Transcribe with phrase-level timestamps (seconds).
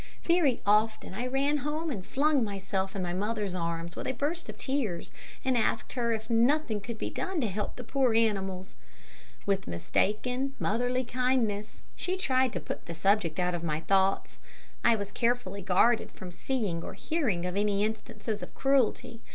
[0.23, 4.49] Very often, I ran home and flung myself in my mother's arms with a burst
[4.49, 5.11] of tears,
[5.45, 8.73] and asked her if nothing could be done to help the poor animals.
[9.45, 14.39] With mistaken, motherly kindness, she tried to put the subject out of my thoughts.
[14.83, 19.21] I was carefully guarded from seeing or hearing of any instances of cruelty.